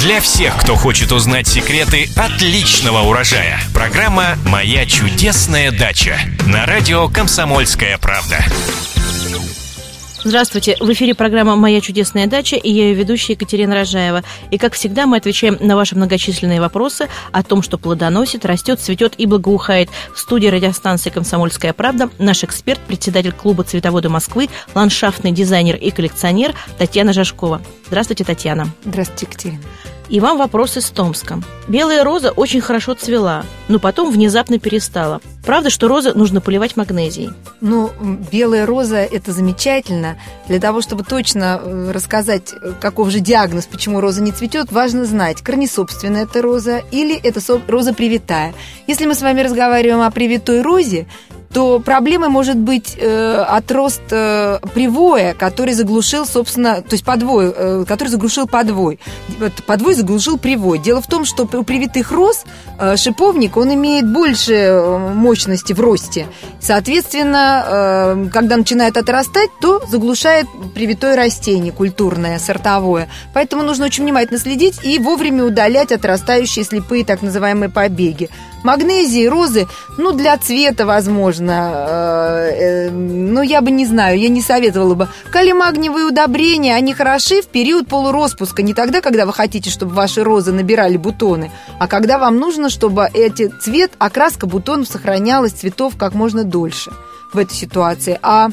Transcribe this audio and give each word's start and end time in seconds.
Для 0.00 0.20
всех, 0.20 0.56
кто 0.56 0.76
хочет 0.76 1.10
узнать 1.10 1.48
секреты 1.48 2.08
отличного 2.14 3.00
урожая. 3.00 3.58
Программа 3.74 4.36
«Моя 4.46 4.86
чудесная 4.86 5.72
дача» 5.72 6.16
на 6.46 6.66
радио 6.66 7.08
«Комсомольская 7.08 7.98
правда». 7.98 8.38
Здравствуйте, 10.22 10.76
в 10.78 10.92
эфире 10.92 11.14
программа 11.14 11.56
«Моя 11.56 11.80
чудесная 11.80 12.28
дача» 12.28 12.54
и 12.56 12.70
я 12.70 12.88
ее 12.88 12.94
ведущая 12.94 13.32
Екатерина 13.32 13.74
Рожаева. 13.74 14.22
И, 14.50 14.58
как 14.58 14.74
всегда, 14.74 15.06
мы 15.06 15.16
отвечаем 15.16 15.56
на 15.60 15.74
ваши 15.74 15.96
многочисленные 15.96 16.60
вопросы 16.60 17.08
о 17.32 17.42
том, 17.42 17.62
что 17.62 17.76
плодоносит, 17.76 18.44
растет, 18.44 18.80
цветет 18.80 19.14
и 19.18 19.26
благоухает. 19.26 19.90
В 20.14 20.20
студии 20.20 20.46
радиостанции 20.48 21.10
«Комсомольская 21.10 21.72
правда» 21.72 22.08
наш 22.18 22.44
эксперт, 22.44 22.80
председатель 22.80 23.32
клуба 23.32 23.64
«Цветоводы 23.64 24.08
Москвы», 24.08 24.48
ландшафтный 24.74 25.32
дизайнер 25.32 25.74
и 25.74 25.90
коллекционер 25.90 26.54
Татьяна 26.78 27.12
Жашкова. 27.12 27.62
Здравствуйте, 27.88 28.24
Татьяна. 28.24 28.68
Здравствуйте, 28.84 29.26
Екатерина. 29.26 29.60
И 30.08 30.20
вам 30.20 30.38
вопрос 30.38 30.76
из 30.78 30.88
Томска. 30.88 31.40
Белая 31.68 32.02
роза 32.02 32.30
очень 32.30 32.62
хорошо 32.62 32.94
цвела, 32.94 33.44
но 33.68 33.78
потом 33.78 34.10
внезапно 34.10 34.58
перестала. 34.58 35.20
Правда, 35.44 35.68
что 35.68 35.86
розы 35.86 36.14
нужно 36.14 36.40
поливать 36.40 36.76
магнезией? 36.76 37.30
Ну, 37.60 37.90
белая 38.32 38.64
роза– 38.64 38.96
это 39.12 39.32
замечательно. 39.32 40.16
Для 40.48 40.60
того, 40.60 40.80
чтобы 40.80 41.04
точно 41.04 41.60
э, 41.62 41.90
рассказать, 41.92 42.54
э, 42.54 42.72
каков 42.80 43.10
же 43.10 43.20
диагноз, 43.20 43.66
почему 43.66 44.00
роза 44.00 44.22
не 44.22 44.32
цветет, 44.32 44.72
важно 44.72 45.04
знать, 45.04 45.42
корнесобственная 45.42 46.24
это 46.24 46.40
роза 46.40 46.82
или 46.90 47.14
это 47.14 47.40
роза 47.66 47.92
привитая. 47.92 48.54
Если 48.86 49.04
мы 49.04 49.14
с 49.14 49.20
вами 49.20 49.42
разговариваем 49.42 50.00
о 50.00 50.10
привитой 50.10 50.62
розе, 50.62 51.06
то 51.52 51.80
проблемой 51.80 52.28
может 52.28 52.56
быть 52.56 52.96
э, 52.98 53.44
отрост 53.48 54.02
э, 54.10 54.58
привоя, 54.74 55.34
который 55.34 55.72
заглушил, 55.72 56.26
собственно, 56.26 56.82
то 56.82 56.92
есть 56.92 57.04
подвой, 57.04 57.52
э, 57.54 57.84
который 57.88 58.08
заглушил 58.08 58.46
подвой. 58.46 58.98
Подвой 59.66 59.94
заглушил 59.94 60.38
привой. 60.38 60.78
Дело 60.78 61.00
в 61.00 61.06
том, 61.06 61.24
что 61.24 61.44
у 61.44 61.62
привитых 61.62 62.12
роз 62.12 62.44
э, 62.78 62.96
шиповник, 62.96 63.56
он 63.56 63.72
имеет 63.74 64.10
больше 64.10 64.52
э, 64.52 64.98
мощности 65.14 65.72
в 65.72 65.80
росте. 65.80 66.26
Соответственно, 66.60 67.64
э, 67.66 68.26
когда 68.32 68.56
начинает 68.56 68.96
отрастать, 68.96 69.50
то 69.60 69.82
заглушает 69.88 70.46
привитое 70.74 71.16
растение 71.16 71.72
культурное, 71.72 72.38
сортовое. 72.38 73.08
Поэтому 73.32 73.62
нужно 73.62 73.86
очень 73.86 74.04
внимательно 74.04 74.38
следить 74.38 74.84
и 74.84 74.98
вовремя 74.98 75.44
удалять 75.44 75.92
отрастающие 75.92 76.64
слепые 76.64 77.04
так 77.04 77.22
называемые 77.22 77.70
побеги. 77.70 78.28
Магнезии, 78.64 79.26
розы, 79.26 79.66
ну, 79.98 80.12
для 80.12 80.36
цвета, 80.36 80.84
возможно, 80.84 81.47
э, 81.52 82.88
э, 82.88 82.90
ну, 82.90 83.42
я 83.42 83.60
бы 83.60 83.70
не 83.70 83.86
знаю, 83.86 84.18
я 84.18 84.28
не 84.28 84.42
советовала 84.42 84.94
бы. 84.94 85.08
Калимагниевые 85.32 86.06
удобрения, 86.06 86.74
они 86.74 86.94
хороши 86.94 87.42
в 87.42 87.46
период 87.46 87.88
полуроспуска, 87.88 88.62
не 88.62 88.74
тогда, 88.74 89.00
когда 89.00 89.26
вы 89.26 89.32
хотите, 89.32 89.70
чтобы 89.70 89.94
ваши 89.94 90.22
розы 90.22 90.52
набирали 90.52 90.96
бутоны, 90.96 91.50
а 91.78 91.86
когда 91.86 92.18
вам 92.18 92.36
нужно, 92.38 92.70
чтобы 92.70 93.08
эти 93.12 93.48
цвет, 93.48 93.92
окраска 93.98 94.46
бутонов 94.46 94.88
сохранялась, 94.88 95.52
цветов 95.52 95.96
как 95.96 96.14
можно 96.14 96.44
дольше 96.44 96.90
в 97.32 97.38
этой 97.38 97.54
ситуации. 97.54 98.18
А 98.22 98.48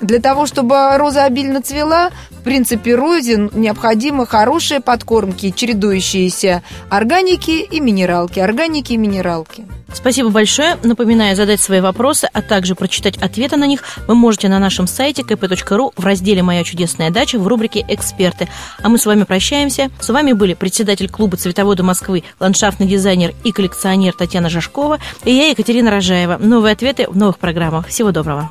для 0.00 0.20
того, 0.20 0.46
чтобы 0.46 0.96
роза 0.96 1.24
обильно 1.24 1.62
цвела, 1.62 2.10
в 2.30 2.42
принципе, 2.42 2.94
розе 2.94 3.48
необходимы 3.52 4.26
хорошие 4.26 4.80
подкормки, 4.80 5.50
чередующиеся 5.50 6.62
органики 6.88 7.62
и 7.62 7.80
минералки, 7.80 8.38
органики 8.40 8.92
и 8.92 8.96
минералки. 8.96 9.66
Спасибо 9.92 10.28
большое. 10.28 10.76
Напоминаю, 10.82 11.34
задать 11.34 11.60
свои 11.60 11.80
вопросы, 11.80 12.28
а 12.32 12.42
также 12.42 12.74
прочитать 12.74 13.16
ответы 13.16 13.56
на 13.56 13.66
них 13.66 13.82
вы 14.06 14.14
можете 14.14 14.48
на 14.48 14.58
нашем 14.58 14.86
сайте 14.86 15.22
kp.ru 15.22 15.92
в 15.96 16.04
разделе 16.04 16.42
«Моя 16.42 16.62
чудесная 16.62 17.10
дача» 17.10 17.38
в 17.38 17.46
рубрике 17.46 17.84
«Эксперты». 17.88 18.48
А 18.82 18.88
мы 18.88 18.98
с 18.98 19.06
вами 19.06 19.24
прощаемся. 19.24 19.90
С 19.98 20.08
вами 20.10 20.32
были 20.32 20.54
председатель 20.54 21.08
клуба 21.08 21.36
«Цветоводы 21.36 21.82
Москвы», 21.82 22.22
ландшафтный 22.38 22.86
дизайнер 22.86 23.34
и 23.44 23.52
коллекционер 23.52 24.12
Татьяна 24.12 24.50
Жашкова 24.50 24.98
и 25.24 25.32
я, 25.32 25.48
Екатерина 25.48 25.90
Рожаева. 25.90 26.36
Новые 26.38 26.72
ответы 26.74 27.08
в 27.08 27.16
новых 27.16 27.38
программах. 27.38 27.88
Всего 27.88 28.12
доброго. 28.12 28.50